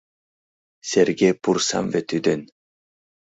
Серге 0.89 1.29
пурсам 1.41 1.85
вет 1.93 2.07
ӱден 2.17 2.41